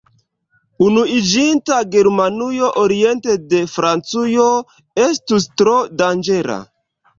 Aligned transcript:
Unuiĝinta 0.85 1.77
Germanujo 1.97 2.71
oriente 2.85 3.37
de 3.53 3.61
Francujo 3.75 4.49
estus 5.07 5.49
tro 5.63 5.79
danĝera. 6.03 6.61